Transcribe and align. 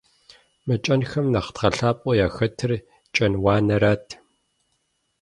Мы 0.65 0.75
кӀэнхэм 0.83 1.25
нэхъ 1.33 1.51
дгъэлъапӀэу 1.55 2.17
яхэтыр 2.25 2.71
«кӀэнуанэрат». 3.15 4.07